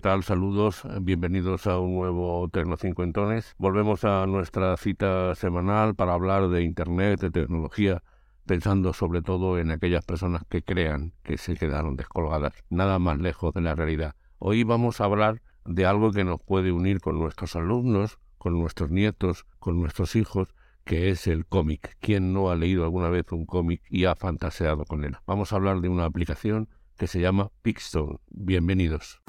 Tal? 0.00 0.24
Saludos, 0.24 0.82
bienvenidos 1.02 1.66
a 1.66 1.78
un 1.78 1.94
nuevo 1.94 2.48
Tecnocincuentones. 2.48 3.54
Volvemos 3.58 4.04
a 4.04 4.26
nuestra 4.26 4.76
cita 4.78 5.34
semanal 5.34 5.94
para 5.94 6.14
hablar 6.14 6.48
de 6.48 6.62
Internet, 6.62 7.20
de 7.20 7.30
tecnología, 7.30 8.02
pensando 8.46 8.94
sobre 8.94 9.20
todo 9.20 9.58
en 9.58 9.70
aquellas 9.70 10.04
personas 10.04 10.42
que 10.48 10.62
crean 10.62 11.12
que 11.22 11.36
se 11.36 11.54
quedaron 11.54 11.96
descolgadas, 11.96 12.54
nada 12.70 12.98
más 12.98 13.18
lejos 13.18 13.52
de 13.52 13.60
la 13.60 13.74
realidad. 13.74 14.14
Hoy 14.38 14.64
vamos 14.64 15.00
a 15.00 15.04
hablar 15.04 15.42
de 15.66 15.84
algo 15.84 16.12
que 16.12 16.24
nos 16.24 16.40
puede 16.40 16.72
unir 16.72 17.00
con 17.00 17.18
nuestros 17.18 17.54
alumnos, 17.54 18.18
con 18.38 18.58
nuestros 18.58 18.90
nietos, 18.90 19.44
con 19.58 19.78
nuestros 19.78 20.16
hijos, 20.16 20.54
que 20.84 21.10
es 21.10 21.26
el 21.26 21.44
cómic. 21.44 21.96
¿Quién 22.00 22.32
no 22.32 22.50
ha 22.50 22.56
leído 22.56 22.84
alguna 22.84 23.10
vez 23.10 23.30
un 23.32 23.44
cómic 23.44 23.82
y 23.90 24.06
ha 24.06 24.14
fantaseado 24.14 24.84
con 24.86 25.04
él? 25.04 25.16
Vamos 25.26 25.52
a 25.52 25.56
hablar 25.56 25.82
de 25.82 25.90
una 25.90 26.06
aplicación 26.06 26.70
que 26.96 27.06
se 27.06 27.20
llama 27.20 27.50
Pixstone. 27.62 28.18
Bienvenidos. 28.30 29.20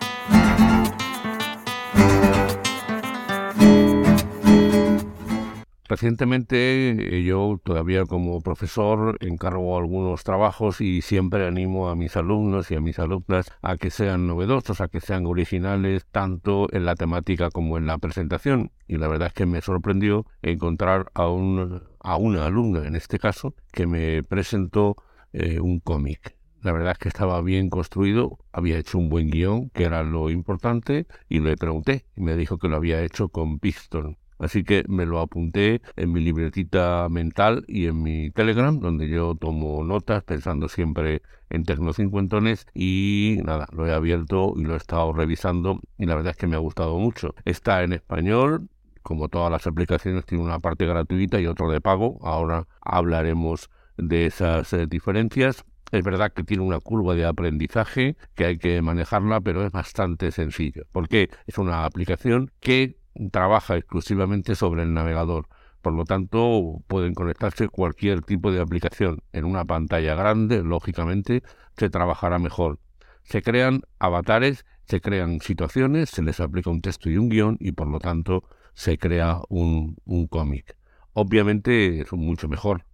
Recientemente 5.91 7.17
eh, 7.17 7.23
yo 7.23 7.59
todavía 7.61 8.05
como 8.05 8.39
profesor 8.39 9.17
encargo 9.19 9.77
algunos 9.77 10.23
trabajos 10.23 10.79
y 10.79 11.01
siempre 11.01 11.45
animo 11.45 11.89
a 11.89 11.97
mis 11.97 12.15
alumnos 12.15 12.71
y 12.71 12.75
a 12.75 12.79
mis 12.79 12.97
alumnas 12.97 13.51
a 13.61 13.75
que 13.75 13.91
sean 13.91 14.25
novedosos, 14.25 14.79
a 14.79 14.87
que 14.87 15.01
sean 15.01 15.25
originales 15.25 16.05
tanto 16.09 16.73
en 16.73 16.85
la 16.85 16.95
temática 16.95 17.49
como 17.49 17.77
en 17.77 17.87
la 17.87 17.97
presentación. 17.97 18.71
Y 18.87 18.99
la 18.99 19.09
verdad 19.09 19.27
es 19.27 19.33
que 19.33 19.45
me 19.45 19.59
sorprendió 19.59 20.25
encontrar 20.41 21.11
a, 21.13 21.27
un, 21.27 21.83
a 21.99 22.15
una 22.15 22.45
alumna, 22.45 22.87
en 22.87 22.95
este 22.95 23.19
caso, 23.19 23.53
que 23.73 23.85
me 23.85 24.23
presentó 24.23 24.95
eh, 25.33 25.59
un 25.59 25.81
cómic. 25.81 26.40
La 26.61 26.71
verdad 26.71 26.91
es 26.91 26.99
que 26.99 27.09
estaba 27.09 27.41
bien 27.41 27.69
construido, 27.69 28.37
había 28.51 28.77
hecho 28.77 28.99
un 28.99 29.09
buen 29.09 29.29
guion, 29.31 29.69
que 29.71 29.83
era 29.85 30.03
lo 30.03 30.29
importante, 30.29 31.07
y 31.27 31.39
le 31.39 31.57
pregunté, 31.57 32.05
y 32.15 32.21
me 32.21 32.35
dijo 32.35 32.59
que 32.59 32.67
lo 32.67 32.75
había 32.75 33.01
hecho 33.01 33.29
con 33.29 33.57
Piston. 33.59 34.17
Así 34.37 34.63
que 34.63 34.83
me 34.87 35.05
lo 35.05 35.19
apunté 35.19 35.81
en 35.95 36.11
mi 36.11 36.19
libretita 36.19 37.07
mental 37.09 37.63
y 37.67 37.87
en 37.87 38.01
mi 38.01 38.31
Telegram, 38.31 38.79
donde 38.79 39.07
yo 39.09 39.35
tomo 39.35 39.83
notas 39.83 40.23
pensando 40.23 40.67
siempre 40.67 41.21
en 41.49 41.63
tecnocincuentones 41.63 42.65
y 42.73 43.37
nada, 43.43 43.67
lo 43.71 43.85
he 43.85 43.93
abierto 43.93 44.53
y 44.55 44.63
lo 44.63 44.73
he 44.73 44.77
estado 44.77 45.13
revisando 45.13 45.79
y 45.97 46.05
la 46.07 46.15
verdad 46.15 46.31
es 46.31 46.37
que 46.37 46.47
me 46.47 46.55
ha 46.55 46.59
gustado 46.59 46.97
mucho. 46.97 47.35
Está 47.45 47.83
en 47.83 47.93
español, 47.93 48.67
como 49.03 49.29
todas 49.29 49.51
las 49.51 49.67
aplicaciones 49.67 50.25
tiene 50.25 50.43
una 50.43 50.59
parte 50.59 50.85
gratuita 50.87 51.39
y 51.39 51.45
otra 51.45 51.67
de 51.67 51.81
pago. 51.81 52.17
Ahora 52.21 52.67
hablaremos 52.81 53.69
de 53.97 54.25
esas 54.25 54.73
eh, 54.73 54.87
diferencias. 54.87 55.65
Es 55.91 56.03
verdad 56.03 56.31
que 56.31 56.43
tiene 56.43 56.63
una 56.63 56.79
curva 56.79 57.15
de 57.15 57.25
aprendizaje 57.25 58.15
que 58.35 58.45
hay 58.45 58.57
que 58.57 58.81
manejarla, 58.81 59.41
pero 59.41 59.65
es 59.65 59.71
bastante 59.71 60.31
sencillo, 60.31 60.83
porque 60.91 61.29
es 61.47 61.57
una 61.57 61.83
aplicación 61.83 62.49
que 62.61 62.97
trabaja 63.31 63.75
exclusivamente 63.75 64.55
sobre 64.55 64.83
el 64.83 64.93
navegador. 64.93 65.47
Por 65.81 65.93
lo 65.93 66.05
tanto, 66.05 66.81
pueden 66.87 67.13
conectarse 67.13 67.67
cualquier 67.67 68.21
tipo 68.21 68.51
de 68.51 68.61
aplicación. 68.61 69.21
En 69.33 69.45
una 69.45 69.65
pantalla 69.65 70.15
grande, 70.15 70.63
lógicamente, 70.63 71.43
se 71.75 71.89
trabajará 71.89 72.39
mejor. 72.39 72.79
Se 73.23 73.41
crean 73.41 73.81
avatares, 73.99 74.65
se 74.85 75.01
crean 75.01 75.41
situaciones, 75.41 76.09
se 76.09 76.21
les 76.21 76.39
aplica 76.39 76.69
un 76.69 76.81
texto 76.81 77.09
y 77.09 77.17
un 77.17 77.29
guion 77.29 77.57
y 77.59 77.73
por 77.73 77.87
lo 77.87 77.99
tanto 77.99 78.43
se 78.73 78.97
crea 78.97 79.39
un, 79.49 79.97
un 80.05 80.27
cómic. 80.27 80.77
Obviamente 81.13 82.01
es 82.01 82.13
mucho 82.13 82.47
mejor 82.47 82.85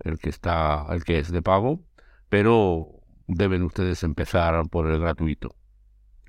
el 0.00 0.18
que 0.18 0.28
está, 0.28 0.86
el 0.90 1.04
que 1.04 1.18
es 1.18 1.32
de 1.32 1.42
pago, 1.42 1.80
pero 2.28 2.88
deben 3.26 3.62
ustedes 3.62 4.02
empezar 4.02 4.68
por 4.68 4.90
el 4.90 5.00
gratuito. 5.00 5.54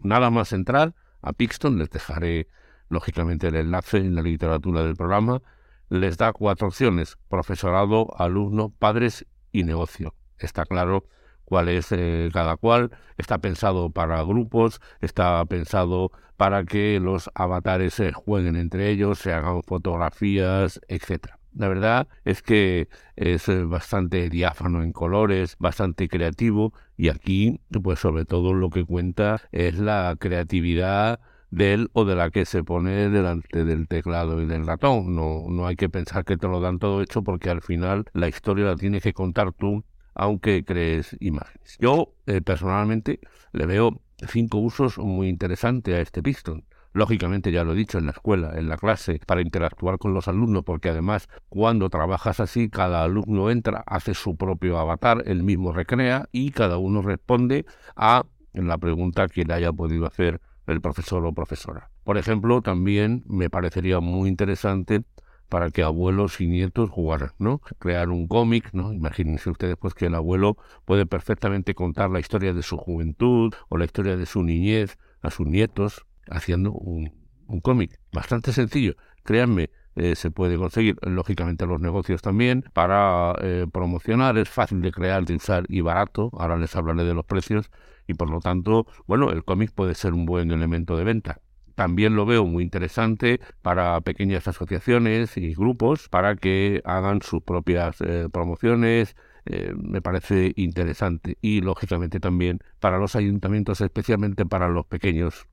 Nada 0.01 0.29
más 0.29 0.53
entrar 0.53 0.93
a 1.21 1.33
Pixton, 1.33 1.77
les 1.77 1.89
dejaré 1.89 2.47
lógicamente 2.89 3.47
el 3.47 3.55
enlace 3.55 3.97
en 3.97 4.15
la 4.15 4.21
literatura 4.21 4.83
del 4.83 4.95
programa, 4.95 5.41
les 5.89 6.17
da 6.17 6.33
cuatro 6.33 6.67
opciones, 6.67 7.17
profesorado, 7.29 8.07
alumno, 8.17 8.69
padres 8.69 9.25
y 9.51 9.63
negocio. 9.63 10.13
Está 10.37 10.65
claro 10.65 11.05
cuál 11.45 11.69
es 11.69 11.91
eh, 11.91 12.29
cada 12.33 12.57
cual, 12.57 12.91
está 13.17 13.37
pensado 13.37 13.89
para 13.89 14.21
grupos, 14.23 14.81
está 14.99 15.43
pensado 15.45 16.11
para 16.35 16.65
que 16.65 16.99
los 16.99 17.31
avatares 17.33 17.95
se 17.95 18.11
jueguen 18.11 18.55
entre 18.55 18.89
ellos, 18.89 19.19
se 19.19 19.33
hagan 19.33 19.63
fotografías, 19.63 20.79
etc. 20.87 21.36
La 21.57 21.67
verdad 21.67 22.07
es 22.23 22.43
que 22.43 22.87
es 23.15 23.49
eh, 23.49 23.63
bastante 23.63 24.29
diáfano 24.29 24.83
en 24.83 24.91
colores, 24.91 25.55
bastante 25.59 26.07
creativo 26.07 26.73
y 26.95 27.09
aquí, 27.09 27.59
pues 27.81 27.99
sobre 27.99 28.25
todo 28.25 28.53
lo 28.53 28.69
que 28.69 28.85
cuenta 28.85 29.41
es 29.51 29.79
la 29.79 30.15
creatividad 30.19 31.19
de 31.49 31.73
él 31.73 31.89
o 31.93 32.05
de 32.05 32.15
la 32.15 32.29
que 32.29 32.45
se 32.45 32.63
pone 32.63 33.09
delante 33.09 33.65
del 33.65 33.87
teclado 33.87 34.39
y 34.41 34.45
del 34.45 34.67
ratón. 34.67 35.15
No, 35.15 35.45
no 35.49 35.65
hay 35.65 35.75
que 35.75 35.89
pensar 35.89 36.25
que 36.25 36.37
te 36.37 36.47
lo 36.47 36.61
dan 36.61 36.77
todo 36.77 37.01
hecho 37.01 37.23
porque 37.23 37.49
al 37.49 37.61
final 37.61 38.05
la 38.13 38.27
historia 38.27 38.65
la 38.65 38.75
tienes 38.75 39.01
que 39.01 39.13
contar 39.13 39.51
tú 39.51 39.83
aunque 40.13 40.63
crees 40.63 41.15
imágenes. 41.19 41.77
Yo 41.79 42.13
eh, 42.25 42.41
personalmente 42.41 43.19
le 43.51 43.65
veo 43.65 44.01
cinco 44.27 44.59
usos 44.59 44.97
muy 44.97 45.27
interesantes 45.27 45.95
a 45.95 46.01
este 46.01 46.21
Piston. 46.21 46.65
Lógicamente, 46.97 47.51
ya 47.51 47.63
lo 47.63 47.73
he 47.73 47.75
dicho, 47.75 47.99
en 47.99 48.07
la 48.07 48.11
escuela, 48.11 48.57
en 48.57 48.69
la 48.69 48.77
clase, 48.77 49.21
para 49.27 49.41
interactuar 49.41 49.99
con 49.99 50.15
los 50.15 50.27
alumnos, 50.27 50.63
porque 50.63 50.89
además 50.89 51.29
cuando 51.47 51.91
trabajas 51.91 52.39
así, 52.39 52.69
cada 52.71 53.03
alumno 53.03 53.51
entra, 53.51 53.83
hace 53.85 54.15
su 54.15 54.35
propio 54.35 54.79
avatar, 54.79 55.21
él 55.27 55.43
mismo 55.43 55.71
recrea 55.71 56.27
y 56.31 56.49
cada 56.49 56.79
uno 56.79 57.03
responde 57.03 57.67
a 57.95 58.25
la 58.51 58.79
pregunta 58.79 59.27
que 59.27 59.45
le 59.45 59.53
haya 59.53 59.71
podido 59.71 60.07
hacer 60.07 60.41
el 60.65 60.81
profesor 60.81 61.23
o 61.23 61.33
profesora. 61.33 61.91
Por 62.03 62.17
ejemplo, 62.17 62.63
también 62.63 63.23
me 63.27 63.51
parecería 63.51 63.99
muy 63.99 64.27
interesante 64.27 65.03
para 65.49 65.69
que 65.69 65.83
abuelos 65.83 66.41
y 66.41 66.47
nietos 66.47 66.89
jugaran, 66.89 67.29
¿no? 67.37 67.61
Crear 67.77 68.09
un 68.09 68.27
cómic, 68.27 68.73
¿no? 68.73 68.91
Imagínense 68.91 69.51
ustedes 69.51 69.77
pues 69.77 69.93
que 69.93 70.07
el 70.07 70.15
abuelo 70.15 70.57
puede 70.83 71.05
perfectamente 71.05 71.75
contar 71.75 72.09
la 72.09 72.19
historia 72.19 72.55
de 72.55 72.63
su 72.63 72.75
juventud 72.75 73.53
o 73.69 73.77
la 73.77 73.85
historia 73.85 74.17
de 74.17 74.25
su 74.25 74.41
niñez 74.41 74.97
a 75.21 75.29
sus 75.29 75.45
nietos 75.45 76.07
haciendo 76.29 76.71
un, 76.71 77.11
un 77.47 77.61
cómic. 77.61 77.99
Bastante 78.11 78.51
sencillo, 78.53 78.95
créanme, 79.23 79.69
eh, 79.95 80.15
se 80.15 80.29
puede 80.31 80.57
conseguir, 80.57 80.97
lógicamente 81.01 81.65
los 81.65 81.81
negocios 81.81 82.21
también, 82.21 82.63
para 82.73 83.33
eh, 83.41 83.65
promocionar, 83.71 84.37
es 84.37 84.49
fácil 84.49 84.81
de 84.81 84.91
crear, 84.91 85.25
de 85.25 85.35
usar 85.35 85.65
y 85.69 85.81
barato, 85.81 86.29
ahora 86.37 86.57
les 86.57 86.75
hablaré 86.75 87.03
de 87.03 87.13
los 87.13 87.25
precios, 87.25 87.71
y 88.07 88.13
por 88.13 88.29
lo 88.29 88.39
tanto, 88.39 88.85
bueno, 89.05 89.31
el 89.31 89.43
cómic 89.43 89.71
puede 89.73 89.95
ser 89.95 90.13
un 90.13 90.25
buen 90.25 90.51
elemento 90.51 90.95
de 90.95 91.03
venta. 91.03 91.41
También 91.75 92.15
lo 92.15 92.25
veo 92.25 92.43
muy 92.43 92.63
interesante 92.63 93.39
para 93.61 94.01
pequeñas 94.01 94.47
asociaciones 94.47 95.37
y 95.37 95.53
grupos 95.53 96.09
para 96.09 96.35
que 96.35 96.81
hagan 96.85 97.21
sus 97.21 97.43
propias 97.43 98.01
eh, 98.01 98.29
promociones. 98.31 99.15
Eh, 99.45 99.73
me 99.75 100.01
parece 100.01 100.53
interesante 100.55 101.37
y 101.39 101.61
lógicamente 101.61 102.19
también 102.19 102.59
para 102.79 102.97
los 102.97 103.15
ayuntamientos, 103.15 103.79
especialmente 103.81 104.45
para 104.45 104.69
los 104.69 104.87
pequeños 104.87 105.47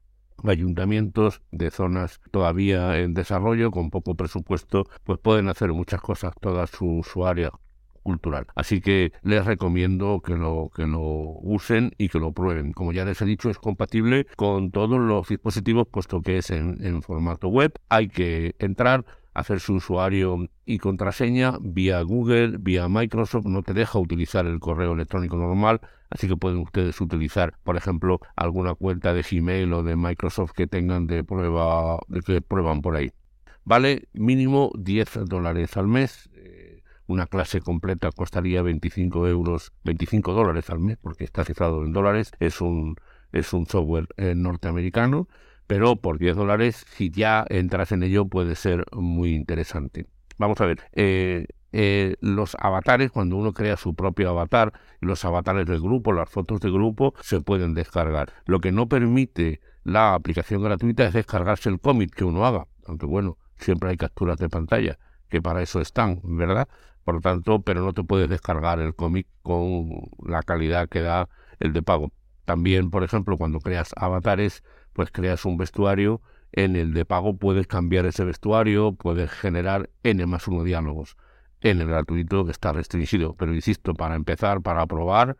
ayuntamientos 0.52 1.42
de 1.50 1.70
zonas 1.70 2.20
todavía 2.30 2.98
en 2.98 3.14
desarrollo 3.14 3.70
con 3.70 3.90
poco 3.90 4.14
presupuesto, 4.14 4.86
pues 5.04 5.18
pueden 5.18 5.48
hacer 5.48 5.72
muchas 5.72 6.00
cosas 6.00 6.34
toda 6.40 6.66
su, 6.66 7.06
su 7.10 7.26
área 7.26 7.50
cultural. 8.04 8.46
Así 8.54 8.80
que 8.80 9.12
les 9.22 9.44
recomiendo 9.44 10.20
que 10.20 10.36
lo, 10.36 10.70
que 10.76 10.86
lo 10.86 11.00
usen 11.00 11.92
y 11.98 12.08
que 12.08 12.20
lo 12.20 12.32
prueben. 12.32 12.72
Como 12.72 12.92
ya 12.92 13.04
les 13.04 13.20
he 13.20 13.24
dicho, 13.24 13.50
es 13.50 13.58
compatible 13.58 14.26
con 14.36 14.70
todos 14.70 15.00
los 15.00 15.26
dispositivos, 15.28 15.88
puesto 15.90 16.20
que 16.20 16.38
es 16.38 16.50
en, 16.50 16.84
en 16.84 17.02
formato 17.02 17.48
web. 17.48 17.72
Hay 17.88 18.08
que 18.08 18.54
entrar 18.58 19.04
hacer 19.34 19.60
su 19.60 19.74
usuario 19.74 20.48
y 20.64 20.78
contraseña 20.78 21.58
vía 21.60 22.00
Google, 22.02 22.56
vía 22.58 22.88
Microsoft, 22.88 23.46
no 23.46 23.62
te 23.62 23.74
deja 23.74 23.98
utilizar 23.98 24.46
el 24.46 24.60
correo 24.60 24.92
electrónico 24.92 25.36
normal, 25.36 25.80
así 26.08 26.28
que 26.28 26.36
pueden 26.36 26.58
ustedes 26.58 27.00
utilizar, 27.00 27.54
por 27.64 27.76
ejemplo, 27.76 28.20
alguna 28.36 28.74
cuenta 28.74 29.12
de 29.12 29.22
Gmail 29.22 29.72
o 29.72 29.82
de 29.82 29.96
Microsoft 29.96 30.52
que 30.52 30.66
tengan 30.66 31.06
de 31.06 31.24
prueba, 31.24 31.98
de 32.08 32.20
que 32.20 32.40
prueban 32.40 32.80
por 32.80 32.96
ahí. 32.96 33.10
Vale 33.64 34.08
mínimo 34.12 34.70
10 34.78 35.24
dólares 35.26 35.76
al 35.76 35.88
mes. 35.88 36.30
Eh, 36.34 36.82
una 37.06 37.26
clase 37.26 37.60
completa 37.60 38.10
costaría 38.12 38.62
25 38.62 39.26
euros, 39.28 39.72
25 39.84 40.32
dólares 40.32 40.70
al 40.70 40.80
mes, 40.80 40.96
porque 41.00 41.24
está 41.24 41.44
cifrado 41.44 41.84
en 41.84 41.92
dólares. 41.92 42.30
Es 42.38 42.60
un, 42.60 42.96
es 43.32 43.52
un 43.52 43.66
software 43.66 44.06
eh, 44.16 44.34
norteamericano 44.36 45.28
pero 45.66 45.96
por 45.96 46.18
10 46.18 46.36
dólares, 46.36 46.84
si 46.88 47.10
ya 47.10 47.44
entras 47.48 47.92
en 47.92 48.02
ello, 48.02 48.26
puede 48.26 48.54
ser 48.54 48.84
muy 48.92 49.34
interesante. 49.34 50.06
Vamos 50.36 50.60
a 50.60 50.66
ver, 50.66 50.80
eh, 50.92 51.46
eh, 51.72 52.16
los 52.20 52.56
avatares, 52.60 53.10
cuando 53.10 53.36
uno 53.36 53.52
crea 53.52 53.76
su 53.76 53.94
propio 53.94 54.30
avatar, 54.30 54.72
los 55.00 55.24
avatares 55.24 55.66
del 55.66 55.80
grupo, 55.80 56.12
las 56.12 56.30
fotos 56.30 56.60
de 56.60 56.70
grupo, 56.70 57.14
se 57.20 57.40
pueden 57.40 57.74
descargar. 57.74 58.32
Lo 58.46 58.60
que 58.60 58.72
no 58.72 58.88
permite 58.88 59.60
la 59.82 60.14
aplicación 60.14 60.62
gratuita 60.62 61.04
es 61.04 61.12
descargarse 61.12 61.68
el 61.68 61.80
cómic 61.80 62.14
que 62.14 62.24
uno 62.24 62.46
haga, 62.46 62.66
aunque 62.86 63.06
bueno, 63.06 63.38
siempre 63.56 63.90
hay 63.90 63.96
capturas 63.96 64.38
de 64.38 64.48
pantalla, 64.48 64.98
que 65.28 65.42
para 65.42 65.62
eso 65.62 65.80
están, 65.80 66.20
¿verdad? 66.22 66.68
Por 67.04 67.16
lo 67.16 67.20
tanto, 67.20 67.62
pero 67.62 67.82
no 67.82 67.92
te 67.92 68.02
puedes 68.02 68.28
descargar 68.28 68.80
el 68.80 68.94
cómic 68.94 69.26
con 69.42 69.90
la 70.26 70.42
calidad 70.42 70.88
que 70.88 71.00
da 71.00 71.28
el 71.60 71.72
de 71.72 71.82
pago. 71.82 72.12
También, 72.44 72.90
por 72.90 73.04
ejemplo, 73.04 73.36
cuando 73.36 73.60
creas 73.60 73.90
avatares, 73.96 74.62
pues 74.94 75.10
creas 75.10 75.44
un 75.44 75.58
vestuario, 75.58 76.22
en 76.52 76.76
el 76.76 76.94
de 76.94 77.04
pago 77.04 77.36
puedes 77.36 77.66
cambiar 77.66 78.06
ese 78.06 78.24
vestuario, 78.24 78.94
puedes 78.94 79.30
generar 79.30 79.90
N 80.02 80.24
más 80.26 80.48
uno 80.48 80.64
diálogos. 80.64 81.16
En 81.60 81.80
el 81.80 81.88
gratuito 81.88 82.48
está 82.48 82.72
restringido, 82.72 83.34
pero 83.34 83.54
insisto, 83.54 83.94
para 83.94 84.14
empezar, 84.14 84.62
para 84.62 84.86
probar, 84.86 85.36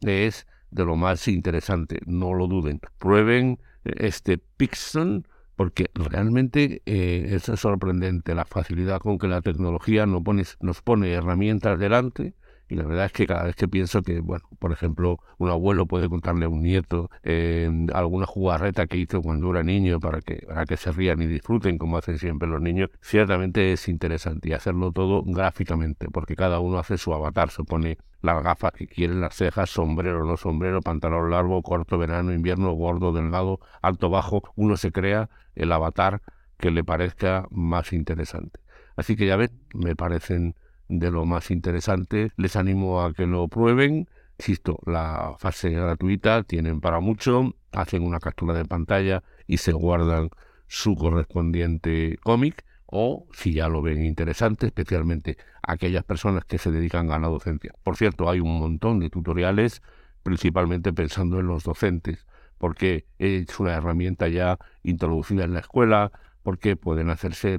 es 0.00 0.46
de 0.70 0.84
lo 0.84 0.96
más 0.96 1.28
interesante, 1.28 2.00
no 2.06 2.34
lo 2.34 2.46
duden. 2.46 2.80
Prueben 2.98 3.60
este 3.84 4.38
Pixon 4.38 5.26
porque 5.54 5.90
realmente 5.94 6.82
eh, 6.86 7.26
es 7.30 7.42
sorprendente 7.60 8.34
la 8.34 8.44
facilidad 8.44 9.00
con 9.00 9.18
que 9.18 9.26
la 9.26 9.42
tecnología 9.42 10.06
nos 10.06 10.22
nos 10.60 10.82
pone 10.82 11.12
herramientas 11.12 11.78
delante 11.78 12.34
y 12.68 12.74
la 12.74 12.84
verdad 12.84 13.06
es 13.06 13.12
que 13.12 13.26
cada 13.26 13.44
vez 13.44 13.56
que 13.56 13.66
pienso 13.66 14.02
que, 14.02 14.20
bueno, 14.20 14.44
por 14.58 14.72
ejemplo, 14.72 15.18
un 15.38 15.48
abuelo 15.48 15.86
puede 15.86 16.08
contarle 16.08 16.44
a 16.44 16.48
un 16.48 16.62
nieto 16.62 17.10
eh, 17.22 17.70
alguna 17.94 18.26
jugarreta 18.26 18.86
que 18.86 18.98
hizo 18.98 19.22
cuando 19.22 19.50
era 19.50 19.62
niño 19.62 20.00
para 20.00 20.20
que, 20.20 20.44
para 20.46 20.66
que 20.66 20.76
se 20.76 20.92
rían 20.92 21.22
y 21.22 21.26
disfruten, 21.26 21.78
como 21.78 21.96
hacen 21.96 22.18
siempre 22.18 22.48
los 22.48 22.60
niños, 22.60 22.90
ciertamente 23.00 23.72
es 23.72 23.88
interesante 23.88 24.50
y 24.50 24.52
hacerlo 24.52 24.92
todo 24.92 25.22
gráficamente, 25.24 26.08
porque 26.10 26.36
cada 26.36 26.60
uno 26.60 26.78
hace 26.78 26.98
su 26.98 27.14
avatar, 27.14 27.50
se 27.50 27.64
pone 27.64 27.98
las 28.20 28.42
gafas 28.42 28.72
que 28.72 28.86
quiere, 28.86 29.14
las 29.14 29.34
cejas, 29.34 29.70
sombrero, 29.70 30.24
no 30.24 30.36
sombrero, 30.36 30.82
pantalón 30.82 31.30
largo, 31.30 31.62
corto, 31.62 31.98
verano, 31.98 32.32
invierno, 32.32 32.72
gordo, 32.72 33.12
delgado, 33.12 33.60
alto, 33.80 34.10
bajo, 34.10 34.42
uno 34.56 34.76
se 34.76 34.92
crea 34.92 35.30
el 35.54 35.72
avatar 35.72 36.20
que 36.58 36.70
le 36.70 36.84
parezca 36.84 37.46
más 37.50 37.92
interesante. 37.92 38.60
Así 38.96 39.16
que 39.16 39.26
ya 39.26 39.36
ven, 39.36 39.50
me 39.74 39.94
parecen 39.94 40.56
de 40.88 41.10
lo 41.10 41.24
más 41.24 41.50
interesante. 41.50 42.32
Les 42.36 42.56
animo 42.56 43.02
a 43.02 43.12
que 43.12 43.26
lo 43.26 43.48
prueben. 43.48 44.08
Insisto, 44.38 44.78
la 44.86 45.34
fase 45.38 45.70
gratuita 45.70 46.42
tienen 46.44 46.80
para 46.80 47.00
mucho, 47.00 47.54
hacen 47.72 48.02
una 48.02 48.20
captura 48.20 48.54
de 48.54 48.64
pantalla 48.64 49.22
y 49.46 49.56
se 49.58 49.72
guardan 49.72 50.30
su 50.68 50.94
correspondiente 50.94 52.18
cómic 52.22 52.64
o 52.86 53.26
si 53.32 53.52
ya 53.52 53.68
lo 53.68 53.82
ven 53.82 54.04
interesante, 54.04 54.66
especialmente 54.66 55.36
aquellas 55.62 56.04
personas 56.04 56.44
que 56.44 56.58
se 56.58 56.70
dedican 56.70 57.10
a 57.10 57.18
la 57.18 57.28
docencia. 57.28 57.74
Por 57.82 57.96
cierto, 57.96 58.30
hay 58.30 58.40
un 58.40 58.58
montón 58.58 58.98
de 59.00 59.10
tutoriales, 59.10 59.82
principalmente 60.22 60.92
pensando 60.92 61.38
en 61.38 61.48
los 61.48 61.64
docentes, 61.64 62.26
porque 62.56 63.06
es 63.18 63.60
una 63.60 63.74
herramienta 63.74 64.28
ya 64.28 64.58
introducida 64.82 65.44
en 65.44 65.52
la 65.52 65.60
escuela, 65.60 66.12
porque 66.42 66.76
pueden 66.76 67.10
hacerse 67.10 67.58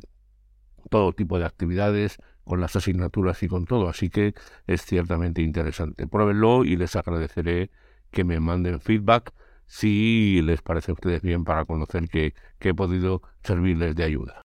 todo 0.90 1.14
tipo 1.14 1.38
de 1.38 1.46
actividades 1.46 2.18
con 2.50 2.60
las 2.60 2.76
asignaturas 2.76 3.42
y 3.44 3.48
con 3.48 3.66
todo. 3.66 3.88
Así 3.88 4.10
que 4.10 4.34
es 4.66 4.84
ciertamente 4.84 5.44
interesante. 5.44 6.08
Pruébenlo 6.08 6.66
y 6.66 6.76
les 6.76 6.96
agradeceré 6.96 7.70
que 8.12 8.24
me 8.24 8.40
manden 8.40 8.82
feedback 8.82 9.32
si 9.68 10.42
les 10.42 10.64
parece 10.64 10.92
a 10.92 10.96
ustedes 10.96 11.22
bien 11.22 11.44
para 11.44 11.64
conocer 11.66 12.10
que, 12.10 12.34
he 12.60 12.74
podido 12.74 13.22
servirles 13.44 13.96
de 13.96 14.04
ayuda. 14.04 14.42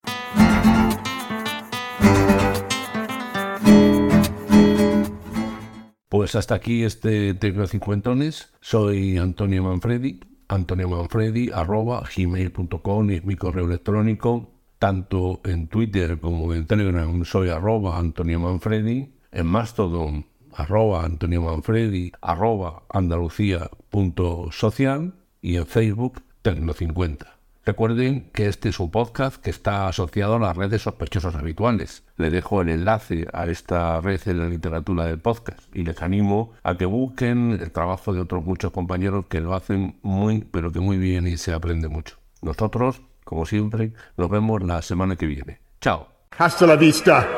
Pues 6.10 6.36
hasta 6.36 6.54
aquí 6.54 6.84
este 6.84 7.32
Tecno 7.34 7.66
Cincuentones. 7.66 8.52
Soy 8.60 9.16
Antonio 9.16 9.64
Manfredi. 9.64 10.20
Antonio 10.46 10.90
Manfredi, 10.90 11.50
arroba 11.52 12.04
gmail.com 12.14 13.10
es 13.10 13.24
mi 13.24 13.34
correo 13.34 13.64
electrónico 13.64 14.53
tanto 14.78 15.40
en 15.44 15.68
Twitter 15.68 16.20
como 16.20 16.52
en 16.54 16.66
Telegram 16.66 17.24
soy 17.24 17.48
arroba 17.48 17.98
Antonio 17.98 18.38
Manfredi, 18.40 19.14
en 19.32 19.46
Mastodon 19.46 20.26
arroba 20.56 21.04
Antonio 21.04 21.42
Manfredi, 21.42 22.12
arroba 22.20 22.84
andalucía.social 22.88 25.14
y 25.42 25.56
en 25.56 25.66
Facebook 25.66 26.22
Tecno50. 26.42 27.34
Recuerden 27.66 28.28
que 28.34 28.46
este 28.46 28.68
es 28.68 28.78
un 28.78 28.90
podcast 28.90 29.42
que 29.42 29.48
está 29.48 29.88
asociado 29.88 30.34
a 30.34 30.38
las 30.38 30.54
redes 30.54 30.82
sospechosos 30.82 31.34
habituales. 31.34 32.04
Le 32.18 32.28
dejo 32.28 32.60
el 32.60 32.68
enlace 32.68 33.26
a 33.32 33.46
esta 33.46 34.02
red 34.02 34.20
en 34.26 34.38
la 34.38 34.48
literatura 34.48 35.06
del 35.06 35.18
podcast 35.18 35.74
y 35.74 35.82
les 35.82 36.02
animo 36.02 36.52
a 36.62 36.76
que 36.76 36.84
busquen 36.84 37.52
el 37.52 37.72
trabajo 37.72 38.12
de 38.12 38.20
otros 38.20 38.44
muchos 38.44 38.70
compañeros 38.70 39.24
que 39.30 39.40
lo 39.40 39.54
hacen 39.54 39.98
muy, 40.02 40.46
pero 40.50 40.72
que 40.72 40.80
muy 40.80 40.98
bien 40.98 41.26
y 41.26 41.38
se 41.38 41.54
aprende 41.54 41.88
mucho. 41.88 42.18
Nosotros 42.42 43.00
como 43.34 43.46
siempre, 43.46 43.92
nos 44.16 44.30
vemos 44.30 44.62
la 44.62 44.80
semana 44.80 45.16
que 45.16 45.26
viene. 45.26 45.58
Chao. 45.80 46.06
Hasta 46.38 46.68
la 46.68 46.76
vista, 46.76 47.28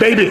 baby. 0.00 0.30